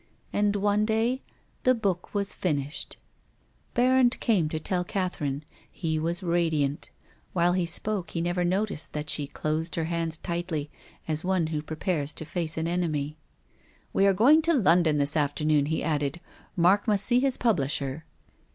And, 0.33 0.55
one 0.55 0.83
day, 0.83 1.21
the 1.61 1.75
book 1.75 2.11
was 2.11 2.33
finished. 2.33 2.97
Berrand 3.75 4.19
came 4.19 4.49
to 4.49 4.59
tell 4.59 4.83
Catherine. 4.83 5.45
He 5.71 5.99
was 5.99 6.21
radi 6.21 6.63
ant. 6.63 6.89
While 7.33 7.53
he 7.53 7.67
spoke 7.67 8.09
he 8.09 8.19
never 8.19 8.43
noticed 8.43 8.93
that 8.93 9.11
she 9.11 9.27
closed 9.27 9.75
her 9.75 9.83
hands 9.83 10.17
tightly 10.17 10.71
as 11.07 11.23
one 11.23 11.45
who 11.53 11.61
prepares 11.61 12.15
to 12.15 12.25
face 12.25 12.57
an 12.57 12.67
enemy." 12.67 13.19
Wc 13.95 14.05
are 14.05 14.13
going 14.13 14.41
to 14.41 14.55
London 14.55 14.97
this 14.97 15.15
afternoon," 15.15 15.67
he 15.67 15.83
added." 15.83 16.19
Mark 16.65 16.87
must 16.87 17.05
sec 17.05 17.19
his 17.21 17.37
publisher." 17.37 18.03